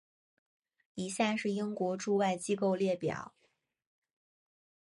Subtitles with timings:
[0.95, 3.35] 以下是英国驻外机构列表。